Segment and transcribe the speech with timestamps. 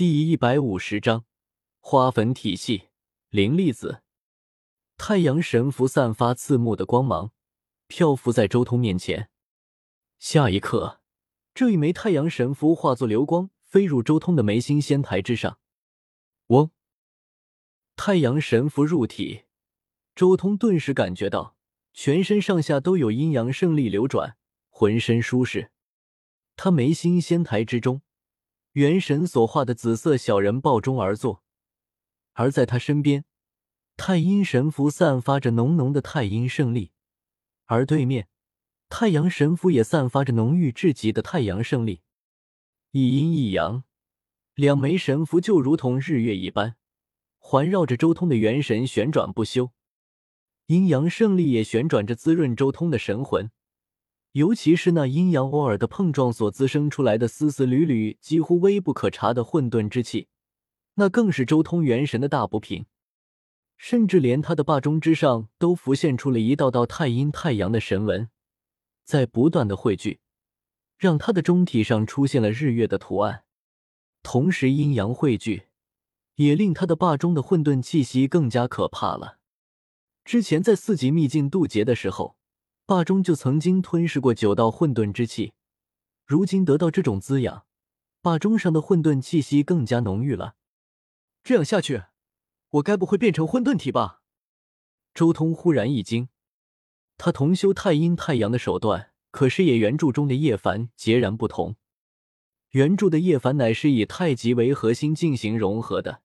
[0.00, 1.26] 第一百五十章，
[1.78, 2.88] 花粉体系，
[3.28, 4.00] 灵粒子，
[4.96, 7.32] 太阳神符散发刺目的光芒，
[7.86, 9.28] 漂浮在周通面前。
[10.18, 11.02] 下一刻，
[11.52, 15.58] 这一枚太阳神符化作流光，飞入周通的眉心仙台之上。
[16.46, 16.70] 嗡！
[17.94, 19.42] 太阳神符入体，
[20.14, 21.56] 周通顿时感觉到
[21.92, 24.38] 全身上下都有阴阳胜利流转，
[24.70, 25.70] 浑身舒适。
[26.56, 28.00] 他眉心仙台之中。
[28.72, 31.42] 元神所化的紫色小人抱中而坐，
[32.34, 33.24] 而在他身边，
[33.96, 36.92] 太阴神符散发着浓浓的太阴胜利，
[37.64, 38.28] 而对面，
[38.88, 42.02] 太阳神符也散发着浓郁至极的太阳胜利。
[42.92, 43.82] 一阴一阳，
[44.54, 46.76] 两枚神符就如同日月一般，
[47.38, 49.72] 环绕着周通的元神旋转不休。
[50.66, 53.50] 阴阳胜利也旋转着滋润周通的神魂。
[54.32, 60.28] 尤其是那阴阳偶尔的碰撞所滋生出来的丝丝缕缕、几乎微不可察的混沌之气，
[60.94, 62.86] 那更是周通元神的大补品。
[63.76, 68.28] 甚至连他的霸中之上都浮现出了一道道太阴太阳的神纹，
[69.04, 70.20] 在不断的汇聚，
[70.96, 73.42] 让他的中体上出现了日月的图案。
[74.22, 75.64] 同时，阴阳汇聚，
[76.36, 79.38] 也令他的霸中的混沌气息更加可怕了。
[80.24, 82.36] 之前在四级秘境渡劫的时候。
[82.90, 85.52] 霸中就曾经吞噬过九道混沌之气，
[86.26, 87.64] 如今得到这种滋养，
[88.20, 90.56] 霸中上的混沌气息更加浓郁了。
[91.44, 92.02] 这样下去，
[92.70, 94.22] 我该不会变成混沌体吧？
[95.14, 96.30] 周通忽然一惊，
[97.16, 101.76] 他同修太阴太阳的手段，可是也原著中的叶凡截然不同。
[102.70, 106.22] 原著的叶凡乃是以太极为核心进行融合的，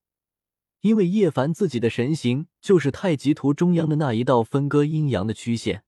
[0.80, 5.84] 因为叶凡自己的神形就是太极图中央的那一道分割阴阳的曲线。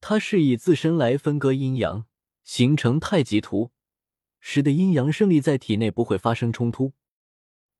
[0.00, 2.06] 他是以自身来分割阴阳，
[2.44, 3.72] 形成太极图，
[4.40, 6.92] 使得阴阳胜利在体内不会发生冲突。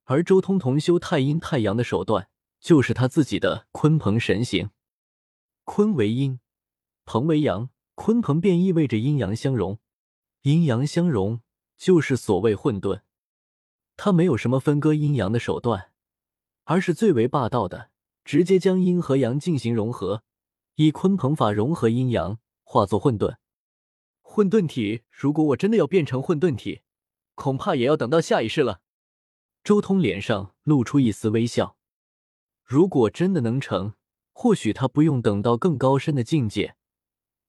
[0.04, 2.28] 而周通同修太阴太阳的手段，
[2.60, 4.70] 就是他自己的鲲鹏神形。
[5.64, 6.40] 鲲为阴，
[7.04, 9.78] 鹏为阳，鲲鹏便意味着阴阳相融。
[10.42, 11.40] 阴阳相融，
[11.76, 13.00] 就是所谓混沌。
[13.96, 15.90] 他没有什么分割阴阳的手段，
[16.64, 17.90] 而是最为霸道的，
[18.24, 20.22] 直接将阴和阳进行融合。
[20.76, 23.36] 以鲲鹏法融合阴阳，化作混沌。
[24.20, 26.82] 混沌体，如果我真的要变成混沌体，
[27.34, 28.82] 恐怕也要等到下一世了。
[29.64, 31.78] 周通脸上露出一丝微笑。
[32.62, 33.94] 如果真的能成，
[34.34, 36.76] 或许他不用等到更高深的境界，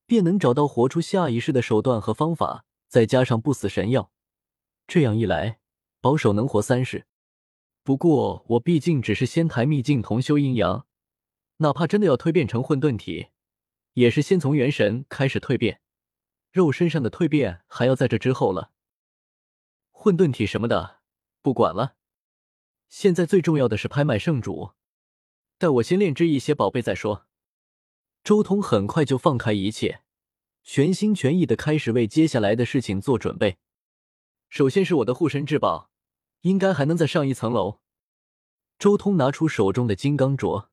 [0.06, 4.10] 便能找到活出下一世的手段和方法，再加上不死神药，
[4.88, 5.60] 这样一来，
[6.00, 7.06] 保守能活三世。
[7.84, 10.87] 不过我毕竟只是仙台秘境同修阴阳。
[11.58, 13.28] 哪怕真的要蜕变成混沌体，
[13.94, 15.82] 也是先从元神开始蜕变，
[16.52, 18.72] 肉身上的蜕变还要在这之后了。
[19.92, 21.00] 混沌体什么的
[21.42, 21.96] 不管了，
[22.90, 24.74] 现在最重要的是拍卖圣主，
[25.58, 27.26] 待我先炼制一些宝贝再说。
[28.24, 30.02] 周通很快就放开一切，
[30.64, 33.58] 全心全意的开始为接下来的事情做准备。
[34.50, 35.90] 首先是我的护身至宝，
[36.42, 37.80] 应该还能再上一层楼。
[38.78, 40.68] 周通拿出手中的金刚镯。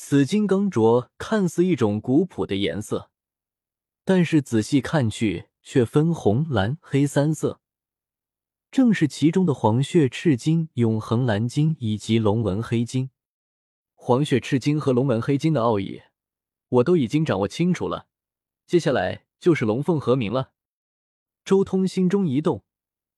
[0.00, 3.10] 此金刚镯看似一种古朴的颜色，
[4.04, 7.60] 但是仔细看去却分红、蓝、黑三色，
[8.70, 13.10] 正是其中的黄血赤金、永恒蓝金以及龙纹黑金。
[13.96, 16.02] 黄血赤金和龙纹黑金的奥义，
[16.68, 18.06] 我都已经掌握清楚了，
[18.68, 20.52] 接下来就是龙凤和鸣了。
[21.44, 22.62] 周通心中一动，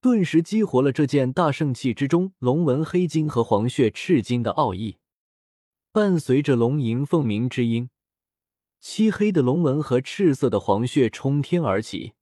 [0.00, 4.96] 顿时激活了这件大圣器之中龙纹黑金和黄血赤金的奥义。
[5.92, 7.90] 伴随着龙吟凤鸣之音，
[8.78, 12.12] 漆黑的龙纹和赤色的黄血冲天而起，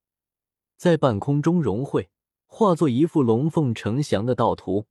[0.79, 2.09] 在半空中融汇，
[2.47, 4.87] 化作一幅龙凤呈祥的道图。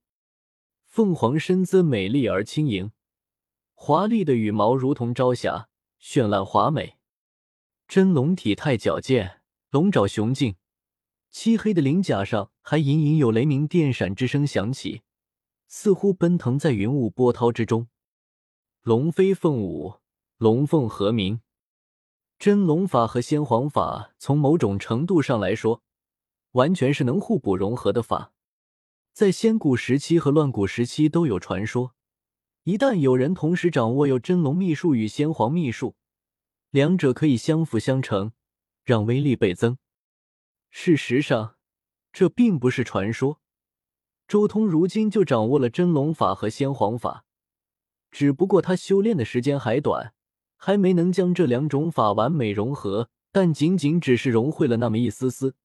[0.86, 2.92] 凤凰身姿美丽而轻盈，
[3.74, 6.98] 华丽的羽毛如同朝霞，绚烂华美。
[7.88, 10.56] 真龙体态矫健，龙爪雄劲，
[11.32, 15.02] 漆黑的鳞甲上还隐隐有雷鸣电闪之声响起，
[15.68, 17.88] 似乎奔腾在云雾波涛之中。
[18.88, 19.96] 龙飞凤舞，
[20.38, 21.42] 龙凤和鸣。
[22.40, 25.84] 真龙法和先皇法，从某种程度上来说，
[26.52, 28.32] 完全是能互补融合的法。
[29.12, 31.96] 在仙古时期和乱古时期都有传说，
[32.64, 35.98] 一旦有人同时掌握有真龙秘术与先皇秘术，
[36.70, 38.32] 两者可以相辅相成，
[38.86, 39.78] 让威力倍增。
[40.70, 41.58] 事实上，
[42.14, 43.42] 这并不是传说。
[44.30, 47.26] 周通如今就掌握了真龙法和先皇法。
[48.12, 50.14] 只不过他修炼的时间还短，
[50.56, 53.10] 还没能将这两种法完美融合。
[53.32, 55.56] 但仅仅只是融汇了那么一丝丝，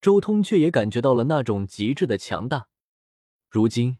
[0.00, 2.68] 周通却也感觉到了那种极致的强大。
[3.48, 3.96] 如今，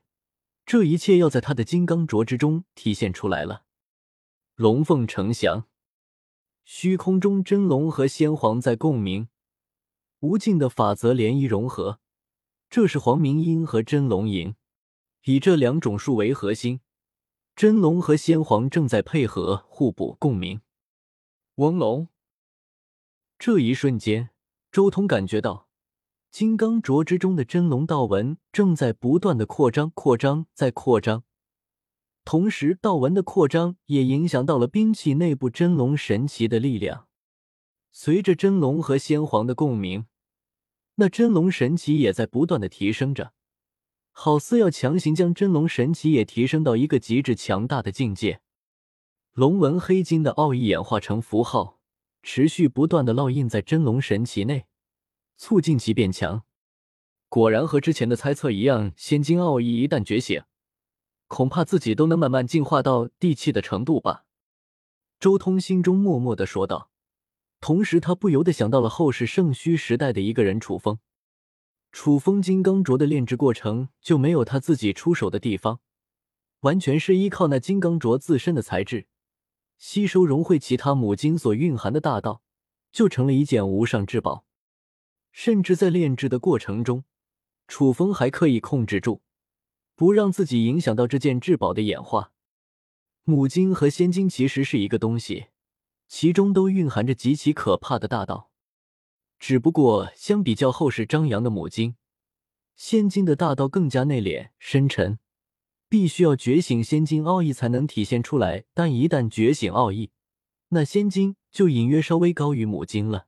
[0.67, 3.63] 这一切要在他的金刚镯之中体现出来了。
[4.57, 5.65] 龙凤呈祥，
[6.65, 9.29] 虚空中真龙和仙皇在共鸣，
[10.19, 12.01] 无尽的法则涟漪融合。
[12.69, 14.55] 这是黄明英和真龙吟，
[15.25, 16.81] 以这两种术为核心，
[17.59, 20.61] 真龙和先皇正在配合、互补、共鸣。
[21.57, 22.07] 翁龙，
[23.37, 24.31] 这一瞬间，
[24.71, 25.69] 周通感觉到。
[26.31, 31.25] 金刚镯之中的真龙道纹正在不断的扩张，扩张，再扩张。
[32.25, 37.09] 同时，道纹的扩张也影响到了兵器内部真龙神奇的力量。
[37.91, 40.07] 随着真龙和仙皇的共鸣，
[40.95, 43.33] 那真龙神奇也在不断的提升着，
[44.21, 48.41] 好似要强行将真龙神奇也提升到一个极致强大的境界。
[49.33, 51.79] 龙纹黑金的奥义演化成符号，
[52.25, 54.67] 持续不断的烙印在真龙神奇内。
[55.37, 56.43] 促进其变强，
[57.29, 60.43] 果然和之前的猜测一样，仙金奥义一旦觉醒，
[61.29, 64.25] 恐怕自己都能慢慢进化到地气的程度吧。
[65.21, 66.91] 周通心中默默的说道，
[67.61, 70.99] 同时他不由得想到了后世圣虚时代的一个人楚风。
[71.91, 75.81] 楚风金刚镯的炼制过程就没有他自己出手的地方，
[76.61, 79.07] 完全是依靠那金刚镯自身的材质，
[79.79, 82.43] 吸收融汇其他母金所蕴含的大道，
[82.93, 84.45] 就成了一件无上至宝。
[85.31, 87.05] 甚至在炼制的过程中，
[87.67, 89.23] 楚风还刻意控制住，
[89.95, 92.33] 不让自己影响到这件至宝的演化。
[93.25, 95.49] 母金和仙金其实是一个东西，
[96.07, 98.51] 其中都蕴含着极其可怕的大道。
[99.39, 101.97] 只不过相比较后世张扬的母金，
[102.77, 105.19] 仙金的大道更加内敛深沉，
[105.89, 108.65] 必须要觉醒仙金奥义才能体现出来。
[108.75, 110.11] 但一旦觉醒奥义，
[110.69, 113.27] 那仙金就隐约稍微高于母金了。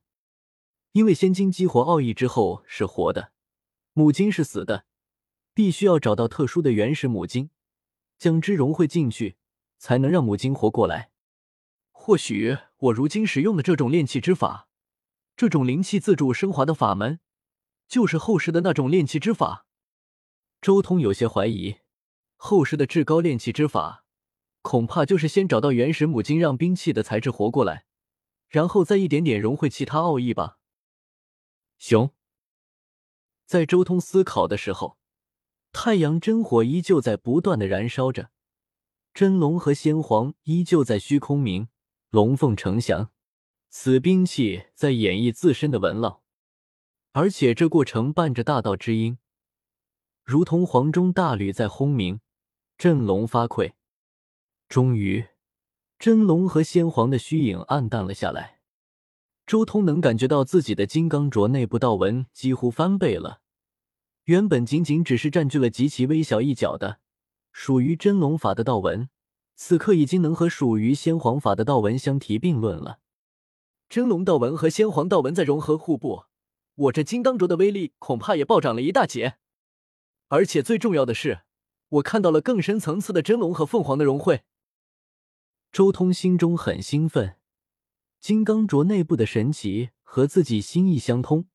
[0.91, 3.31] 因为仙金激活奥义之后是活的，
[3.93, 4.85] 母金是死的，
[5.53, 7.49] 必须要找到特殊的原始母金，
[8.17, 9.37] 将之融汇进去，
[9.77, 11.11] 才能让母金活过来。
[11.91, 14.67] 或许我如今使用的这种炼气之法，
[15.41, 17.19] 这种灵气自主升华的法门，
[17.87, 19.65] 就是后世的那种炼气之法。
[20.61, 21.77] 周通有些怀疑，
[22.35, 24.05] 后世的至高炼气之法，
[24.61, 27.85] 恐怕就是先找到原始母金，让兵器的材质活过来，
[28.49, 30.59] 然后再一点点融汇其他奥义吧。
[31.79, 32.11] 熊，
[33.47, 34.99] 在周通思考的时候，
[35.71, 38.29] 太阳真火依旧在不断的燃烧着，
[39.11, 41.69] 真龙和仙皇依旧在虚空鸣，
[42.11, 43.09] 龙凤呈祥。
[43.73, 46.19] 此兵器在演绎自身的纹烙，
[47.13, 49.17] 而且这过程伴着大道之音，
[50.25, 52.19] 如同黄钟大吕在轰鸣，
[52.77, 53.71] 振聋发聩。
[54.67, 55.27] 终于，
[55.97, 58.59] 真龙和仙皇的虚影暗淡了下来。
[59.47, 63.39] 周通能感觉到自己的金刚镯内部道纹几乎翻倍了，
[64.25, 66.99] 原本仅仅只是占据了极其微小一角的
[67.53, 69.07] 属于真龙法的道纹，
[69.55, 72.99] 此刻已经能和属于仙皇法的道纹相提并论了。
[73.91, 76.23] 真龙道纹和先皇道纹在融合互补，
[76.75, 79.35] 我这金刚镯的威力恐怕也暴涨了一大截。
[80.29, 81.41] 而且最重要的是，
[81.89, 84.43] 我看到了更深层次的真龙和凤凰的融汇。
[85.73, 87.35] 周通心中很兴奋。
[88.21, 91.49] 金刚镯内部的神奇和自己心意相通，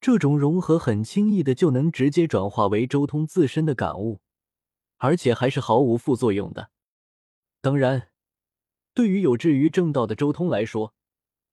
[0.00, 4.20] 这种融合很轻易的就能直接转化为周通自身的感悟，
[4.98, 6.70] 而且还是毫无副作用的。
[7.60, 8.10] 当然，
[8.94, 10.94] 对于有志于正道的周通来说，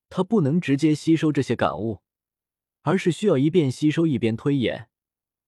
[0.10, 2.02] 他不能直接吸收这些感悟，
[2.82, 4.90] 而是需要一边吸收一边推演，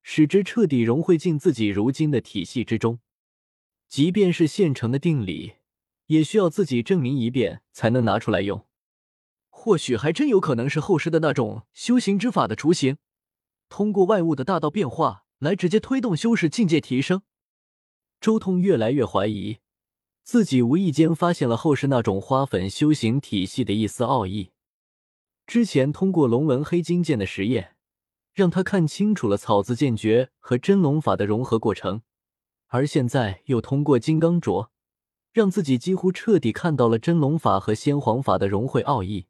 [0.01, 2.99] 使之彻底融汇进自己如今的体系之中。
[3.87, 5.53] 即便是现成的定理，
[6.07, 8.67] 也需要自己证明一遍才能拿出来用。
[9.49, 12.97] 或许还真有可能是后世的那种修行之法的雏形，
[13.67, 17.23] 通过外物的大道变化来直接推动修士境界提升。
[18.21, 19.59] 周通越来越怀疑，
[20.31, 24.51] 自己无意间发现了后世那种花粉修行体系的一丝奥义。
[25.47, 27.75] 之前通过龙纹黑金剑的实验，
[28.31, 32.03] 让他看清楚了草字剑诀和真龙法的融合过程，
[32.67, 34.67] 而现在又通过金刚镯，
[35.33, 39.25] 让自己几乎彻底看到了真龙法和仙皇法的融汇奥义。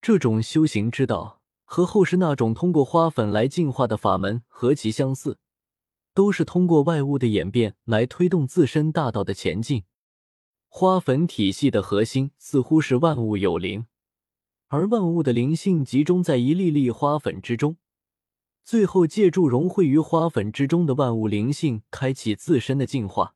[0.00, 5.38] 这种修行之道和后世那种通过花粉来进化的法门何其相似，
[6.14, 9.82] 都是通过外物的演变来推动自身大道的前进。
[10.74, 13.84] 花粉体系的核心似乎是万物有灵，
[14.68, 17.76] 而万物的灵性集中在一粒粒花粉之中，
[18.64, 23.34] 最后借助融汇于花粉之中的万物灵性，开启自身的进化。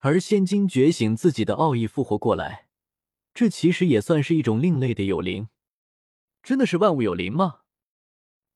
[0.00, 2.66] 而仙金觉醒自己的奥义，复活过来，
[3.32, 5.48] 这其实也算是一种另类的有灵。
[6.42, 7.60] 真的是万物有灵吗？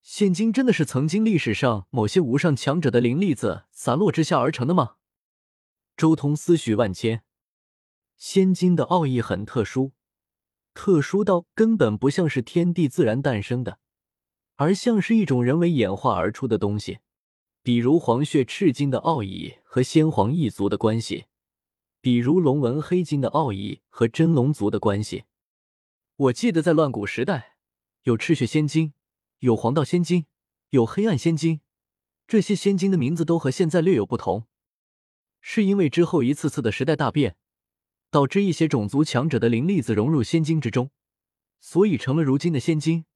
[0.03, 4.97] 仙金真的是曾经历史上某些无上强者的灵粒子散落之下而成的吗？
[5.97, 7.23] 周通思绪万千。
[8.16, 9.92] 仙金的奥义很特殊，
[10.73, 13.78] 特殊到根本不像是天地自然诞生的，
[14.56, 16.99] 而像是一种人为演化而出的东西。
[17.62, 21.25] 比如黄血赤金的奥义和先皇一族的关系，
[22.00, 25.25] 比如龙纹黑金的奥义和真龙族的关系。
[26.16, 27.56] 我记得在乱古时代，
[28.02, 28.92] 有赤血仙金，
[29.38, 30.26] 有黄道仙金，
[30.71, 31.62] 有黑暗仙金，
[32.26, 34.47] 这些仙金的名字都和现在略有不同，
[35.40, 37.37] 是因为之后一次次的时代大变，
[38.14, 40.92] 导致一些种族强者的灵粒子融入仙金之中，
[41.59, 43.06] 所以成了如今的仙金。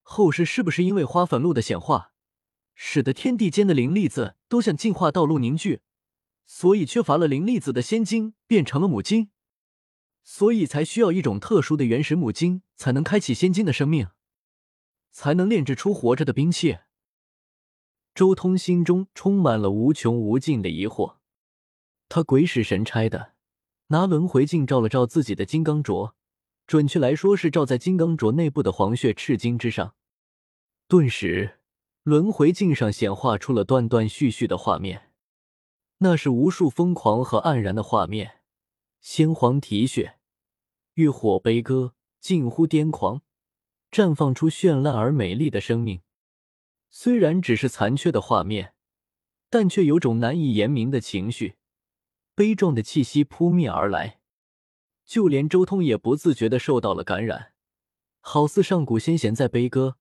[0.00, 2.14] 后世是不是因为花粉露的显化，
[2.74, 5.82] 使得天地间的灵粒子都向进化道路凝聚，
[6.46, 9.30] 所以缺乏了灵粒子的仙金变成了母金？
[10.22, 14.08] 所以才需要一种特殊的原始母精，才能开启仙金的生命，
[15.10, 16.78] 才能炼制出活着的兵器。
[18.14, 21.18] 周通心中充满了无穷无尽的疑惑。
[22.08, 23.34] 他鬼使神差的
[23.92, 26.12] 拿轮回镜照了照自己的金刚镯，
[26.66, 29.94] 准确来说是照在金刚镯内部的黄血赤金之上。
[30.88, 31.58] 顿时，
[32.02, 35.10] 轮回镜上显化出了断断续续的画面，
[35.98, 38.38] 那是无数疯狂和黯然的画面。
[39.02, 40.14] 鲜黄啼血，
[40.94, 43.20] 欲火悲歌，近乎癫狂，
[43.90, 46.00] 绽放出绚烂而美丽的生命。
[46.88, 48.72] 虽然只是残缺的画面，
[49.50, 51.56] 但却有种难以言明的情绪，
[52.42, 54.18] 悲壮的气息扑面而来。
[55.04, 57.52] 就连周通也不自觉的受到了感染，
[58.18, 59.96] 好似上古先贤在悲歌，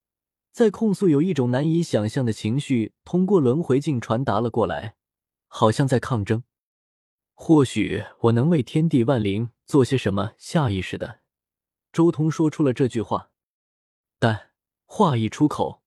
[0.52, 4.96] 在控诉，有一种难以想象的情绪通过轮回镜传达了过来，
[5.48, 6.44] 好像在抗争。
[7.36, 10.32] 或许我能为天地万灵做些什么。
[10.40, 11.20] 下意识的，
[11.94, 13.30] 周通说出了这句话，
[14.18, 14.50] 但
[14.86, 15.84] 话一出口，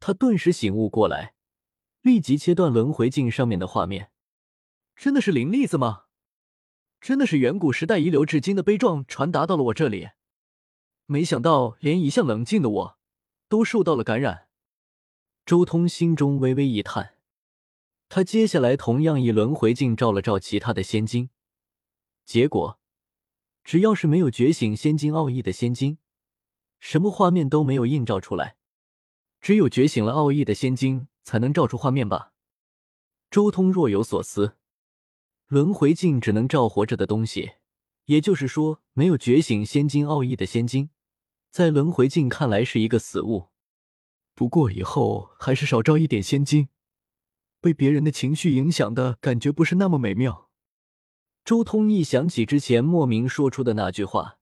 [0.00, 1.34] 他顿时醒悟过来，
[2.00, 4.10] 立即切断轮回镜上面的画面。
[4.98, 6.06] 真的是灵粒子吗？
[7.00, 10.08] 真的是远古时代遗留至今的悲壮传达到了我这里？
[11.06, 12.98] 没想到连一向冷静的我，
[13.48, 14.48] 都受到了感染。
[15.46, 17.14] 周通心中微微一叹。
[18.08, 21.30] 他接下来同样以轮回镜照了照其他的仙晶，
[22.24, 22.80] 结果，
[23.62, 25.98] 只要是没有觉醒仙金奥义的仙晶，
[26.80, 28.56] 什么画面都没有映照出来。
[29.40, 32.32] 只有觉醒了奥义的仙晶才能照出画面吧？
[33.30, 34.57] 周通若有所思，
[35.48, 37.52] 轮回镜只能照活着的东西，
[38.04, 40.90] 也就是说，没有觉醒仙金奥义的仙金，
[41.50, 43.46] 在轮回镜看来是一个死物。
[44.34, 46.68] 不过以后还是少照一点仙金。
[47.62, 50.50] 被别人的情绪影响的感觉不是那么美妙。
[51.46, 54.38] 周通一想起之前莫名说出的那句话，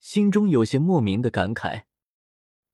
[0.00, 1.84] 心中有些莫名的感慨。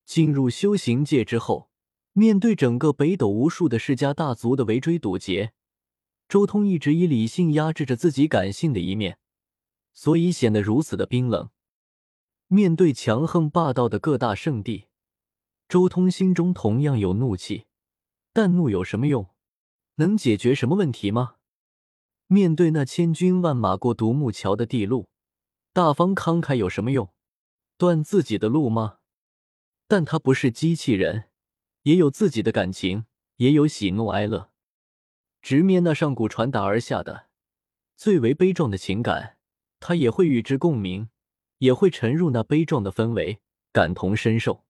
[0.06, 1.70] 进入修行界之后，
[2.14, 5.52] 面对整个北斗无数的世家大族的围追堵截，
[6.28, 9.18] 周通一直以理性压制着自己感性的一面，
[9.92, 11.50] 所以显得如此的冰冷。
[12.48, 14.86] 面对强横霸道的各大圣地，
[15.68, 17.66] 周通心中同样有怒气，
[18.32, 19.28] 但怒有什么用？
[19.96, 21.36] 能解决什么问题吗？
[22.26, 25.08] 面对那千军万马过独木桥的地路，
[25.72, 27.12] 大方慷慨有什么用？
[27.78, 28.98] 断自己的路吗？
[29.86, 31.30] 但他不是机器人，
[31.82, 33.06] 也有自己的感情，
[33.36, 34.50] 也有喜怒哀乐。
[35.46, 37.26] 直面那上古传达而下的
[37.96, 39.36] 最为悲壮的情感，
[39.78, 41.08] 他也会与之共鸣，
[41.58, 43.38] 也会沉入那悲壮的氛围，
[43.72, 44.65] 感同身受。